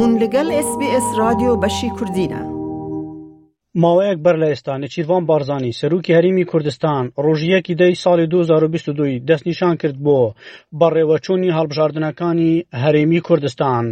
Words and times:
بوون 0.00 0.14
لەگەڵ 0.24 0.46
SسBS 0.68 1.06
رادیۆ 1.22 1.52
بەشی 1.62 1.88
کوردینە. 1.98 2.42
ماوەیەک 3.82 4.18
بەر 4.24 4.36
لە 4.42 4.48
ئێستانی 4.52 4.88
چیروان 4.92 5.22
بارزانانی 5.30 5.76
سەرروکی 5.80 6.16
هەریمی 6.18 6.44
کوردستان 6.52 7.04
ڕۆژیەکی 7.24 7.74
دەی 7.80 7.94
ساڵی 8.04 8.26
2022 8.26 9.18
دەستنیشان 9.28 9.74
کرد 9.82 9.96
بۆ 10.06 10.20
بەڕێوەچوونی 10.80 11.54
هەڵبژاردنەکانی 11.58 12.52
هەرێمی 12.82 13.20
کوردستان 13.28 13.84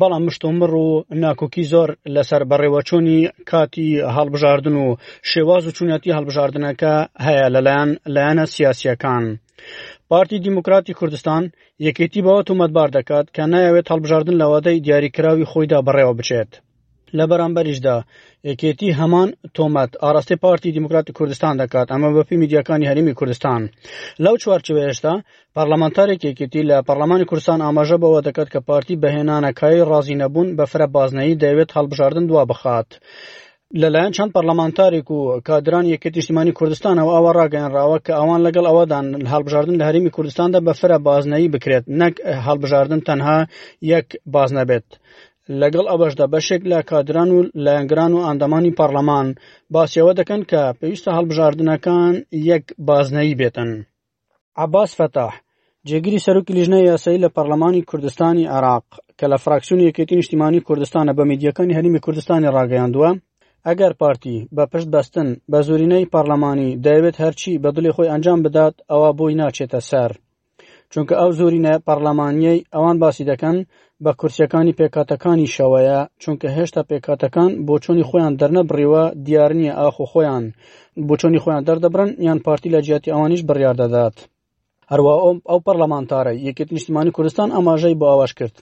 بەڵام 0.00 0.22
مشتۆمر 0.28 0.70
و 0.84 1.04
ناکۆکی 1.22 1.64
زۆر 1.72 1.88
لەسەر 2.14 2.42
بەڕێوەچوونی 2.50 3.18
کاتی 3.50 3.88
هەڵبژاردن 4.16 4.74
و 4.82 4.86
شێواز 5.30 5.62
و 5.66 5.74
چونەتی 5.76 6.14
هەڵبژاردنەکە 6.16 6.94
هەیە 7.26 7.46
لەلایەن 7.54 7.90
لایەنە 8.14 8.44
سیاسیەکان. 8.54 9.24
پارتی 10.12 10.36
دیموکراتی 10.46 10.92
کوردستان 11.00 11.42
یەکێتی 11.88 12.22
بەوە 12.26 12.42
تومەتبار 12.48 12.88
دەکات 12.98 13.26
کە 13.36 13.42
نایەوێت 13.52 13.86
هەڵبژاردن 13.92 14.36
لەوادەی 14.42 14.82
دیاریکراوی 14.86 15.48
خۆیدا 15.50 15.78
بڕێوە 15.86 16.14
بچێت. 16.18 16.50
لە 17.18 17.24
بەرامبەریشدا 17.30 17.96
یەکێتی 18.48 18.96
هەمان 19.00 19.28
تۆمەت 19.56 19.90
ئاراستی 20.02 20.36
پارتی 20.44 20.74
دیموکراتی 20.76 21.12
کوردستان 21.18 21.54
دەکات 21.62 21.86
ئەمە 21.92 22.08
بەپی 22.16 22.36
میدیەکانی 22.42 22.88
هەرمی 22.90 23.14
کوردستان 23.18 23.60
لەو 24.24 24.34
چوارچێشتا 24.42 25.14
پەرلەمانتارێک 25.56 26.20
یەکێتی 26.30 26.62
لە 26.70 26.76
پەرلەمانی 26.88 27.28
کوردستان 27.30 27.60
ئاماژە 27.66 27.96
بەوە 28.02 28.20
دەکات 28.28 28.48
کە 28.54 28.60
پارتی 28.68 29.00
بەهێنانەکەی 29.02 29.78
ڕازی 29.90 30.18
نەبوون 30.22 30.48
بە 30.58 30.64
فرە 30.72 30.86
بازنایی 30.96 31.38
دەیەوێت 31.42 31.70
هەڵبژاردن 31.76 32.24
دوا 32.30 32.44
بخات 32.52 32.90
لەلایەن 33.82 34.12
چەند 34.16 34.30
پەرلەمانتارێک 34.36 35.08
و 35.10 35.40
کادران 35.48 35.86
یەکەتی 35.94 36.22
شتیمانی 36.24 36.52
کوردستانەوە 36.58 37.12
ئەوە 37.16 37.30
ڕاگەنراوە 37.38 37.98
کە 38.06 38.12
ئەوان 38.20 38.40
لەگەڵ 38.46 38.64
ئەوەدان 38.68 39.06
هەڵبژاردن 39.32 39.76
لە 39.80 39.84
هەرمی 39.88 40.10
کوردستاندا 40.16 40.58
بەفرە 40.66 40.98
بازنایی 41.08 41.52
بکرێت 41.54 41.84
نەک 42.00 42.14
هەڵبژاردن 42.46 43.00
تەنها 43.08 43.38
یەک 43.92 44.08
باز 44.34 44.50
نەبێت. 44.58 44.88
لەگەڵ 45.60 45.84
ئەوەشدا 45.90 46.26
بەشێک 46.34 46.62
لە 46.72 46.78
کادران 46.90 47.28
و 47.32 47.38
لایەنگران 47.64 48.12
و 48.14 48.24
ئاندامانی 48.26 48.74
پەرلەمان 48.78 49.26
باسیەوە 49.74 50.12
دەکەن 50.20 50.42
کە 50.50 50.62
پێویستە 50.78 51.10
هەڵبژاردنەکان 51.16 52.14
یەک 52.50 52.64
بازنایی 52.88 53.36
بێتن. 53.40 53.70
عباس 54.64 54.90
فتاح. 55.00 55.32
جێگیری 55.88 56.22
سەرروکی 56.26 56.52
لیژنە 56.58 56.78
یاسایی 56.90 57.22
لە 57.24 57.28
پەرلەمانی 57.36 57.82
کوردستانی 57.90 58.44
عراق 58.56 58.86
کە 59.18 59.26
لە 59.32 59.38
فراکسیون 59.44 59.80
یەکێتی 59.88 60.14
نیشتیمانی 60.18 60.60
کوردستانە 60.68 61.12
بە 61.18 61.22
میدیەکانی 61.30 61.76
هەرمی 61.78 62.00
کوردستانی 62.04 62.52
ڕاگەیاندووە 62.56 63.10
ئەگەر 63.68 63.92
پارتی 64.00 64.36
بە 64.56 64.64
پشت 64.72 64.88
بەستن 64.94 65.28
بە 65.50 65.58
زورینەی 65.68 66.10
پەرلەمانی 66.12 66.76
دەیەوێت 66.84 67.16
هەرچی 67.22 67.60
بە 67.62 67.70
دڵی 67.76 67.94
خۆی 67.96 68.10
ئەنجام 68.12 68.40
بدات 68.46 68.74
ئەوە 68.90 69.10
بۆی 69.18 69.36
ناچێتە 69.40 69.80
سەر 69.90 70.10
چونکە 70.92 71.14
ئەو 71.20 71.30
زورینە 71.38 71.74
پەرلەمانیەی 71.86 72.64
ئەوان 72.74 72.96
باسی 73.02 73.28
دەکەن 73.32 73.56
بە 74.04 74.12
کورسەکانی 74.20 74.76
پێکاتەکانی 74.78 75.52
شەوەیە 75.56 76.00
چونکە 76.22 76.48
هێشتا 76.56 76.82
پێکاتەکان 76.90 77.50
بۆ 77.66 77.74
چۆنی 77.84 78.06
خۆیان 78.08 78.32
دەرنەبڕیوە 78.40 79.04
دیار 79.26 79.50
نییە 79.58 79.74
ئاخۆ 79.80 80.04
خۆیان 80.12 80.44
بۆ 81.06 81.14
چۆنی 81.20 81.42
خۆیان 81.42 81.62
دەردەبرن 81.68 82.10
یان 82.26 82.38
پارتی 82.46 82.72
لە 82.74 82.80
جیاتی 82.86 83.12
ئەوانیش 83.14 83.42
بڕیار 83.48 83.76
دەدات. 83.82 84.16
هەروە 84.92 85.12
ئەوم 85.22 85.38
ئەو 85.50 85.58
پەرلەمانتارە 85.66 86.32
یەکێت 86.48 86.68
نیشتیمانی 86.74 87.14
کوردستان 87.16 87.48
ئاماژەی 87.56 87.98
بۆ 88.00 88.06
ئاواش 88.10 88.32
کرد 88.38 88.56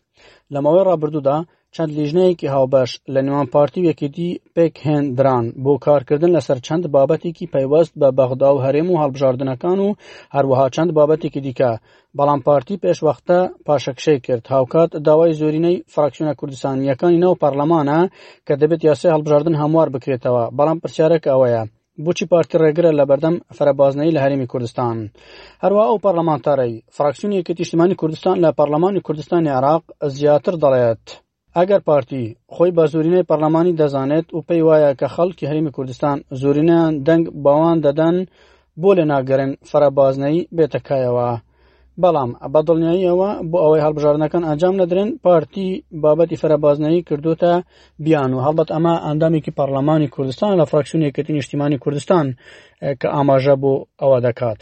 لەمەوەی 0.55 0.87
ڕابردوودا 0.89 1.39
چەند 1.75 1.91
لیژنەیەکی 1.99 2.53
هاوبەش 2.55 2.91
لە 3.15 3.21
نێوان 3.27 3.47
پارتی 3.55 3.85
وەکێتی 3.89 4.31
پێک 4.57 4.75
هێندران 4.87 5.45
بۆ 5.65 5.73
کارکردن 5.87 6.31
لەسەر 6.37 6.59
چەند 6.67 6.85
بابەتێکی 6.95 7.51
پەیوەست 7.55 7.93
بە 8.01 8.09
بەغدا 8.19 8.49
و 8.53 8.63
هەرێم 8.65 8.89
و 8.91 9.01
هەڵبژاردنەکان 9.03 9.79
و 9.87 9.89
هەروەها 10.35 10.67
چەند 10.75 10.91
بابەتێکی 10.99 11.41
دیکە 11.47 11.73
بەڵام 12.19 12.41
پارتی 12.47 12.81
پێشوەختە 12.85 13.39
پاشەکشەی 13.67 14.23
کرد 14.27 14.45
هاوکات 14.55 14.91
داوای 15.07 15.37
زۆرینەی 15.41 15.83
فراکسیۆنە 15.93 16.35
کوردستانیەکانی 16.41 17.23
ناو 17.25 17.35
پەرلەمانە 17.43 18.01
کە 18.47 18.55
دەبێت 18.61 18.81
یاسی 18.89 19.13
هەڵبژاردن 19.15 19.55
هەموار 19.63 19.89
بکرێتەوە 19.95 20.45
بەڵام 20.57 20.79
پرسیارێک 20.83 21.25
ئەوەیە 21.31 21.63
بۆچی 22.05 22.25
پارتی 22.33 22.57
ڕێگرە 22.63 22.91
لە 22.99 23.05
بەردەم 23.11 23.37
فەرەبازنەی 23.57 24.15
لە 24.17 24.21
هەرمی 24.25 24.51
کوردستان 24.53 24.97
هەروە 25.63 25.83
ئەو 25.89 26.03
پەرلەمانتارەی 26.05 26.83
فراکسیونی 26.97 27.39
یەکە 27.41 27.53
تیشتمانی 27.59 27.99
کوردستان 28.01 28.35
لە 28.45 28.51
پەرلەمانی 28.59 29.05
کوردستانی 29.07 29.55
عراق 29.59 29.83
زیاتر 30.17 30.55
دەڵێت 30.63 31.05
ئەگەر 31.57 31.81
پارتی 31.89 32.25
خۆی 32.55 32.71
بە 32.77 32.85
زورینەی 32.93 33.27
پەرلەمانی 33.31 33.77
دەزانێت 33.81 34.27
و 34.35 34.41
پێی 34.49 34.63
وایە 34.69 34.91
کە 35.01 35.07
خەڵکی 35.15 35.49
هەرمی 35.51 35.75
کوردستان 35.77 36.17
زورینیان 36.41 36.93
دەنگ 37.07 37.25
باوان 37.45 37.77
دەدەن 37.87 38.17
بۆ 38.81 38.91
لێ 38.97 39.05
ناگەرن 39.13 39.53
فەرەبازنەی 39.71 40.39
بێتەکایەوە 40.57 41.31
بەڵام 42.03 42.31
بەدڵنیاییەوە 42.55 43.31
بۆ 43.51 43.59
ئەوەی 43.65 43.85
هەڵبژارنەکان 43.87 44.43
ئەنجام 44.49 44.75
نەدرێن 44.83 45.11
پارتی 45.27 45.69
بابەتی 46.03 46.41
فەرەبازنایی 46.43 47.05
کردوتە 47.09 47.53
بیان 48.05 48.31
و 48.35 48.43
هەڵبەت 48.47 48.69
ئەمە 48.75 48.95
ئەندامێکی 49.07 49.55
پەرلەمانی 49.59 50.13
کوردستان 50.15 50.51
لە 50.61 50.65
فراکسیونێکەتی 50.71 51.35
نیشتیمانی 51.39 51.81
کوردستان 51.85 52.27
کە 53.01 53.07
ئاماژە 53.15 53.55
بۆ 53.63 53.75
ئەوە 54.01 54.19
دەکات. 54.27 54.61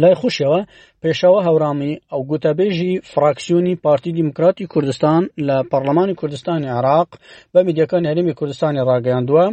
لای 0.00 0.14
خوشەوە 0.20 0.60
پێشەوە 1.02 1.40
هەورامی 1.46 1.92
ئەو 2.10 2.20
گوتەبێژی 2.30 2.92
فراکسیۆنی 3.12 3.78
پارتی 3.84 4.12
دیموکراتی 4.18 4.70
کوردستان 4.72 5.20
لە 5.48 5.56
پەرلەمانی 5.70 6.18
کوردستانی 6.20 6.68
عراق 6.78 7.08
بە 7.52 7.60
میدیەکان 7.66 8.02
هەرمی 8.10 8.34
کوردستانی 8.38 8.84
ڕاگەیاندووە 8.88 9.46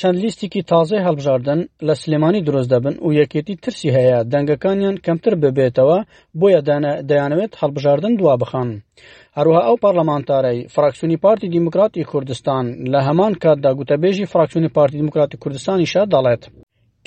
چەند 0.00 0.16
لیستێکی 0.24 0.62
تازای 0.72 1.04
هەڵبژاردن 1.06 1.60
لە 1.86 1.94
سلێمانی 2.02 2.42
دروست 2.48 2.70
دەبن 2.74 2.94
و 3.04 3.08
یەکێتی 3.20 3.54
ترسی 3.62 3.94
هەیە 3.96 4.18
دەنگەکانیان 4.32 4.96
کەمتر 5.04 5.34
ببێتەوە 5.42 5.98
بۆیە 6.40 6.60
دەیانەوێت 7.10 7.52
هەڵبژاردن 7.60 8.12
دوا 8.20 8.34
بخان. 8.42 8.68
هەروها 9.36 9.62
ئەو 9.66 9.76
پەرلەمانتارەی 9.84 10.66
فراکسیونی 10.74 11.20
پارتی 11.24 11.48
دیموکراتی 11.54 12.08
کوردستان 12.10 12.64
لە 12.92 13.00
هەمان 13.08 13.32
کاتدا 13.42 13.70
گوتەبێژی 13.78 14.30
فراکسیونی 14.32 14.72
پارتی 14.76 14.96
دیموکراتی 15.02 15.40
کوردستانیشە 15.42 16.02
دەڵێت. 16.14 16.42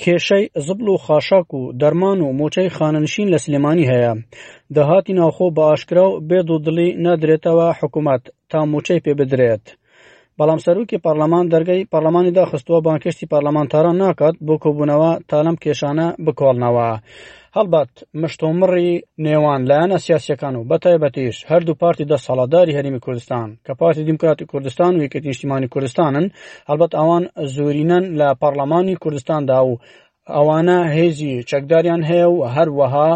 کێشەی 0.02 0.44
زبل 0.66 0.86
و 0.90 0.96
خاشاک 1.04 1.48
و 1.58 1.72
دەرمان 1.80 2.18
و 2.22 2.34
موچەی 2.40 2.68
خاننشین 2.76 3.28
لە 3.34 3.38
سلێمانی 3.44 3.88
هەیە 3.92 4.12
دەهاتی 4.76 5.14
ناوخۆ 5.20 5.46
بە 5.56 5.62
ئاشکرا 5.68 6.06
و 6.10 6.20
بێ 6.28 6.40
و 6.54 6.62
دڵی 6.66 6.90
نەدرێتەوە 7.04 7.68
حکوومەت 7.78 8.22
تا 8.50 8.58
موچەی 8.72 9.00
پێ 9.04 9.12
بدرێت. 9.20 9.66
بەڵام 10.40 10.60
سەرروکی 10.66 10.98
پارلەمان 11.06 11.44
دەرگەی 11.54 11.86
پارلمانی 11.94 12.32
داخستووە 12.38 12.80
بانکشتی 12.88 13.26
پارلەمانتاران 13.34 13.96
ناکات 14.04 14.34
بۆ 14.46 14.54
کۆبوونەوە 14.62 15.12
تالم 15.30 15.56
کێشانە 15.64 16.06
بکۆڵنەوە. 16.26 16.88
هەڵبات 17.56 17.90
مشتۆمڕی 18.22 18.90
نێوان 19.26 19.60
لایەنە 19.70 19.98
سیاسەکان 20.06 20.54
و 20.56 20.62
بەتایبەتیش 20.70 21.36
هەردوو 21.50 21.78
پارتی 21.82 22.04
دەسەڵاداری 22.12 22.76
هەرمی 22.78 23.00
کوردستان 23.04 23.46
کە 23.66 23.72
پارتی 23.80 24.04
دیموکراتی 24.08 24.44
کوردستان 24.52 24.92
و 24.94 24.98
یەکەتی 25.04 25.28
نیشتیمانی 25.30 25.68
کوردستانن 25.74 26.26
هەڵبەت 26.68 26.92
ئەوان 27.00 27.22
زۆرینەن 27.56 28.04
لە 28.20 28.28
پارلەمانی 28.42 28.96
کوردستاندا 29.02 29.58
و 29.66 29.72
ئەوانە 30.36 30.78
هێزی 30.96 31.34
چەکداریان 31.50 32.02
هەیە 32.10 32.26
و 32.34 32.38
هەروەها 32.56 33.08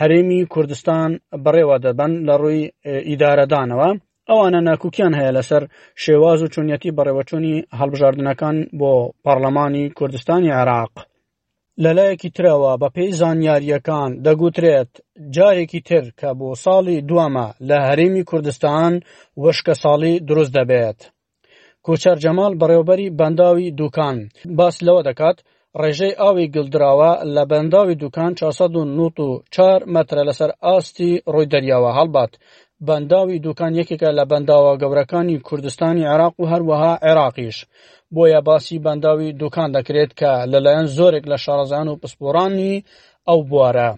هەرێمی 0.00 0.40
کوردستان 0.52 1.10
بڕێوە 1.44 1.76
دەبن 1.84 2.12
لە 2.28 2.34
ڕووی 2.42 2.62
ئیدارەدانەوە 3.10 3.90
ئەوانە 4.30 4.60
ناکوکیان 4.68 5.12
هەیە 5.18 5.32
لەسەر 5.38 5.62
شێواز 6.04 6.38
و 6.42 6.50
چونیەتی 6.54 6.94
بەڕێوەچوونی 6.96 7.56
هەڵبژاردنەکان 7.78 8.56
بۆ 8.80 8.92
پارلەمانی 9.24 9.84
کوردستانی 9.98 10.54
عراق. 10.60 10.92
لەلایەکی 11.84 12.30
ترەوە 12.36 12.72
بە 12.80 12.88
پێی 12.96 13.16
زانیاریەکان 13.20 14.10
دەگوترێت 14.26 14.90
جارێکی 15.36 15.80
تر 15.88 16.04
کە 16.20 16.30
بۆ 16.40 16.50
ساڵی 16.64 16.98
دووەمە 17.08 17.46
لە 17.68 17.76
هەرێمی 17.88 18.26
کوردستان 18.30 18.92
وشکە 19.42 19.74
ساڵی 19.82 20.14
دروست 20.28 20.52
دەبێت. 20.58 20.98
کوچەر 21.86 22.16
جەمال 22.24 22.52
بەڕێوبەری 22.60 23.12
بەنداوی 23.18 23.72
دوکان 23.80 24.16
باس 24.58 24.76
لەوە 24.86 25.02
دەکات 25.08 25.38
ڕێژەی 25.80 26.18
ئاوی 26.20 26.46
گلدراوە 26.54 27.12
لە 27.34 27.42
بەنداوی 27.50 27.94
دوکان 28.02 28.32
4 28.34 29.84
مەترە 29.94 30.22
لەسەر 30.28 30.50
ئاستی 30.64 31.10
ڕووی 31.32 31.50
دەریاوە 31.52 31.90
هەڵبات 31.98 32.32
بەنداوی 32.86 33.38
دوکان 33.46 33.72
یەکێکە 33.80 34.10
لە 34.18 34.24
بەنداوە 34.30 34.72
گەورەکانی 34.82 35.42
کوردستانی 35.48 36.08
عراق 36.12 36.34
و 36.38 36.44
هەروەها 36.52 36.92
عێراقیش 37.06 37.58
بۆیە 38.14 38.40
باسی 38.48 38.82
بەنداوی 38.86 39.36
دوکان 39.42 39.68
دەکرێت 39.76 40.10
کە 40.20 40.30
لەلایەن 40.52 40.86
زۆرێک 40.96 41.24
لە 41.32 41.36
شارەزان 41.44 41.86
و 41.88 41.98
پسپۆرانی 42.00 42.84
ئەو 43.28 43.38
بوارە. 43.50 43.90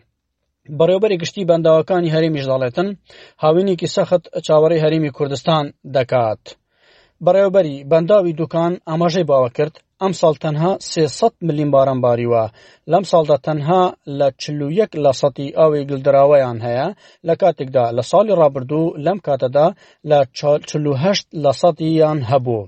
بەڕێوبەری 0.79 1.21
گشتی 1.23 1.49
بەنداوەکانی 1.51 2.13
هەرمیش 2.15 2.45
دەڵێتن 2.51 2.89
هاوینێکی 3.43 3.89
سەخت 3.97 4.23
چاوەڕی 4.47 4.83
هەرمی 4.85 5.15
کوردستان 5.17 5.65
دەکات. 5.97 6.43
بەڕێوبەری 7.25 7.77
بەنداوی 7.91 8.37
دوکان 8.41 8.73
ئاماژەی 8.89 9.29
باوە 9.31 9.51
کرد 9.57 9.75
ئەم 10.05 10.13
ساڵ 10.19 10.35
تەنها 10.43 10.69
300 10.85 11.29
ملیم 11.49 11.71
باران 11.75 11.99
باریوە 12.05 12.43
لەم 12.93 13.05
ساڵدا 13.11 13.37
تەنها 13.47 13.81
لە 14.19 14.29
چلوەک 14.43 14.91
لە 15.05 15.13
سەتی 15.21 15.49
ئاوی 15.59 15.83
گلدراوەیان 15.91 16.59
هەیە 16.67 16.87
لە 17.29 17.35
کاتێکدا 17.43 17.85
لە 17.97 18.03
ساڵی 18.11 18.33
ڕابردوو 18.41 18.93
لەم 19.07 19.19
کاتەدا 19.27 19.67
لە 20.11 20.19
48 20.39 21.27
لە 21.45 21.53
سەتییان 21.63 22.19
هەبوو 22.31 22.63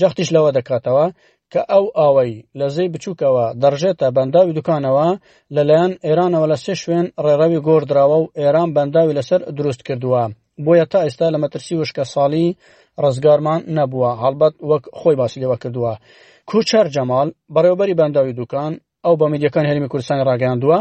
جەختیش 0.00 0.28
لەوە 0.36 0.50
دەکاتەوە 0.58 1.06
کە 1.52 1.62
ئەو 1.72 1.84
ئاوەی 1.98 2.32
لە 2.58 2.66
زەی 2.74 2.90
بچووکەوە 2.94 3.44
دەڕژێتە 3.62 4.06
بەنداوی 4.16 4.56
دوکانەوە 4.58 5.08
لەلایەن 5.54 5.92
ئێرانەوە 6.06 6.46
لە 6.52 6.56
سێ 6.64 6.74
شوێن 6.82 7.06
ڕێڕەوی 7.24 7.62
گۆردراوە 7.66 8.16
و 8.20 8.30
ئێران 8.40 8.68
بەنداوی 8.76 9.16
لەسەر 9.18 9.40
دروست 9.58 9.80
کردووە 9.86 10.22
بۆیە 10.64 10.84
تا 10.92 10.98
ئێستا 11.06 11.26
لە 11.34 11.38
مەترسی 11.44 11.74
وشکە 11.80 12.04
ساڵی 12.14 12.46
ڕزگارمان 13.02 13.60
نەبووە 13.76 14.10
هەڵبەت 14.22 14.54
وەک 14.70 14.84
خۆی 14.98 15.16
باسیەوە 15.20 15.56
کردووە. 15.64 15.94
کوچەر 16.50 16.86
جەمال 16.96 17.28
بەڕێوەبەری 17.54 17.98
بەنداوی 18.00 18.36
دوکان 18.38 18.72
ئەو 19.04 19.14
بە 19.20 19.26
میدیەکان 19.32 19.64
هەرمی 19.70 19.90
کوردستانی 19.92 20.26
ڕاگەاندووە 20.28 20.78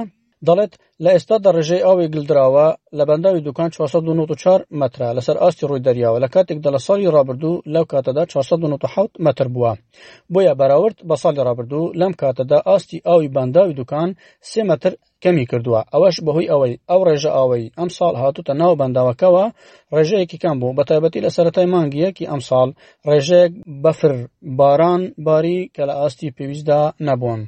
دەڵێت 0.47 0.73
لە 1.03 1.09
ئێستادا 1.15 1.49
ڕێژەی 1.55 1.85
ئاوی 1.87 2.11
گلدراوە 2.15 2.67
لە 2.97 3.03
بەنداوی 3.09 3.45
دوکان 3.47 3.69
494 3.69 4.65
مترا 4.81 5.09
لەسەر 5.17 5.37
ئاستی 5.41 5.67
ڕووی 5.69 5.83
دەریاوە 5.87 6.19
لە 6.25 6.29
کاتێکدا 6.35 6.69
لە 6.75 6.79
ساڵی 6.87 7.11
ڕابردوو 7.15 7.61
لەو 7.73 7.85
کاتەدا 7.91 8.23
497 8.31 9.25
متر 9.25 9.47
بووە 9.53 9.73
بۆیە 10.33 10.53
بەراورد 10.59 10.97
بە 11.09 11.15
ساڵی 11.23 11.41
ڕابردوو 11.47 11.93
لەم 12.01 12.13
کاتەدا 12.21 12.59
ئاستی 12.69 12.97
ئاوی 13.07 13.31
بەنداوی 13.35 13.77
دوکان 13.79 14.09
سێ 14.49 14.61
متر 14.69 14.93
کەمی 15.23 15.45
کردووە 15.51 15.81
ئەوەش 15.93 16.15
بەهۆی 16.25 16.49
ئەوەی 16.51 16.73
ئەو 16.89 17.01
ڕێژە 17.07 17.31
ئاوەی 17.37 17.65
ئەم 17.77 17.89
ساڵ 17.97 18.13
هاتوتە 18.21 18.53
ناو 18.61 18.73
بەنداوەکەەوە 18.81 19.45
ڕێژەیەکی 19.95 20.37
کەم 20.43 20.55
بوو 20.61 20.75
بە 20.77 20.83
تایبەتی 20.89 21.23
لە 21.25 21.29
سەرەتای 21.35 21.67
مانگیەکی 21.73 22.29
ئەم 22.31 22.41
ساڵ 22.49 22.67
ڕێژەیەک 23.09 23.53
بەفر 23.83 24.13
باران 24.57 25.01
باری 25.25 25.59
کە 25.75 25.83
لە 25.89 25.93
ئاستی 26.01 26.33
پێویستدا 26.37 26.79
نەبوون 27.07 27.41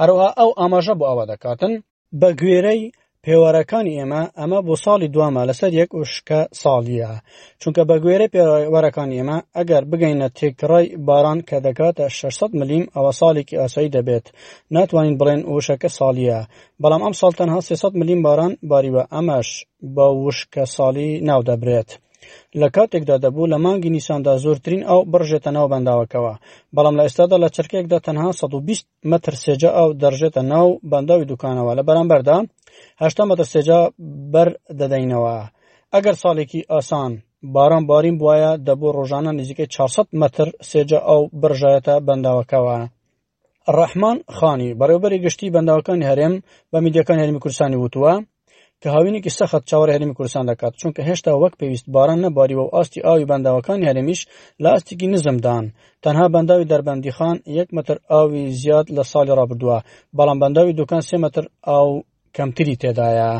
هەروها 0.00 0.28
ئەو 0.38 0.50
ئاماژە 0.58 0.94
بۆ 1.00 1.04
ئەوە 1.10 1.24
دەکاتن 1.32 1.72
بە 2.20 2.30
گوێرەی 2.40 2.80
پێوەرەکانی 3.24 3.96
ئێمە 3.98 4.22
ئەمە 4.38 4.58
بۆ 4.66 4.74
ساڵی 4.84 5.12
دوامە 5.14 5.42
لەسەر 5.48 5.72
یەک 5.80 5.90
وشکە 6.00 6.40
ساڵیە 6.62 7.10
چونکە 7.60 7.82
بە 7.88 7.96
گوێرە 8.02 8.26
پێوەرەکانی 8.34 9.16
ئێمە 9.18 9.38
ئەگەر 9.56 9.82
بگەینە 9.90 10.28
تێکڕای 10.38 10.86
باران 11.08 11.38
کە 11.48 11.56
دەکاتە 11.66 12.06
600 12.20 12.50
ملیم 12.60 12.84
ئەوە 12.94 13.12
ساڵێکی 13.20 13.60
ئاسایی 13.60 13.94
دەبێت 13.96 14.26
ناتوانین 14.76 15.14
بڵێن 15.20 15.42
وشەکە 15.54 15.90
ساڵیە 15.98 16.38
بەڵام 16.82 17.02
ئەم 17.04 17.14
ساڵ 17.20 17.32
تەنها 17.40 17.58
300 17.68 17.92
ملیم 18.00 18.20
باران 18.26 18.52
باریوە 18.70 19.02
ئەمەش 19.14 19.48
بە 19.94 20.06
وشکە 20.24 20.64
ساڵی 20.76 21.10
ناو 21.28 21.40
دەبرێت. 21.48 21.90
لە 22.60 22.68
کاتێکدا 22.76 23.16
دەبوو 23.24 23.50
لە 23.52 23.58
مانگی 23.64 23.90
نیساندا 23.94 24.34
زۆرترین 24.44 24.82
ئەو 24.88 25.00
بڕژێتە 25.12 25.50
ناو 25.56 25.66
بەنداوەکەوە 25.72 26.34
بەڵام 26.76 26.94
لە 26.98 27.02
ئێستادا 27.06 27.36
لە 27.44 27.48
چرکێکدا 27.56 27.98
تەنها 28.06 28.28
120 28.40 28.84
متر 29.10 29.32
سێجا 29.44 29.70
ئەو 29.78 29.88
دەرژێتە 30.02 30.42
ناو 30.52 30.66
بەنداوی 30.90 31.28
دوکانەوە 31.30 31.72
لە 31.78 31.82
بەرامبەردا 31.88 32.36
هشتا 33.02 33.22
مەتر 33.30 33.46
سێجا 33.52 33.80
بەر 34.32 34.48
دەدەینەوە 34.80 35.34
ئەگەر 35.94 36.14
ساڵێکی 36.22 36.60
ئاسان 36.72 37.12
باران 37.54 37.84
بارین 37.90 38.16
بواە 38.20 38.50
دەبوو 38.66 38.94
ڕۆژانە 38.96 39.30
نزیکەی 39.38 39.66
400 39.74 40.06
متر 40.22 40.48
سێجا 40.70 41.00
ئەو 41.08 41.20
برژایەتە 41.42 41.94
بەنداوەکەوە. 42.06 42.78
ڕەحمان 43.76 44.18
خانی 44.36 44.74
بەڕێوبەری 44.78 45.22
گشتی 45.24 45.52
بەنداوەکانی 45.54 46.08
هەرێم 46.10 46.34
بە 46.72 46.78
میدیەکان 46.84 47.18
هەرمی 47.22 47.42
کورسانی 47.44 47.78
وتووە 47.80 48.12
کە 48.82 48.88
هاوینێکی 48.96 49.32
سەخت 49.38 49.62
چاوەڕێ 49.70 49.92
هەرمی 49.96 50.16
کوردستان 50.18 50.44
دەکات 50.50 50.72
چونکە 50.80 51.00
هێشتا 51.08 51.32
وەک 51.42 51.54
پێویست 51.60 51.86
باران 51.94 52.20
نەباریەوە 52.26 52.64
و 52.66 52.72
ئاستی 52.74 53.04
ئاوی 53.06 53.28
بەنداوەکانی 53.30 53.88
هەرێمیش 53.88 54.20
لاستیکی 54.64 55.06
نزمدان 55.14 55.64
تەنها 56.04 56.26
بەنداوی 56.34 56.68
دەربەندیخان 56.70 57.36
یەک 57.58 57.68
مەتر 57.76 57.96
ئاوی 58.12 58.42
زیاد 58.60 58.86
لە 58.96 59.02
ساڵی 59.12 59.36
ڕابردووە 59.38 59.78
بەڵام 60.16 60.38
بەنداوی 60.42 60.76
دوکان 60.80 61.02
سێ 61.08 61.16
مەتر 61.24 61.44
ئاو 61.68 61.88
کەمتری 62.36 62.76
تێدایە 62.82 63.32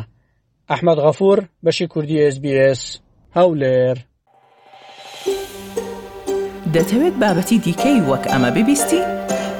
ئەحمد 0.70 0.98
غەفور 1.06 1.38
بەشی 1.64 1.86
کوردی 1.92 2.16
SسBS 2.34 2.82
هەولێر 3.38 3.96
دەتەوێت 6.74 7.14
بابەتی 7.22 7.58
دیکەی 7.66 7.98
وەک 8.10 8.24
ئەمە 8.32 8.50
ببیستی؟ 8.56 9.02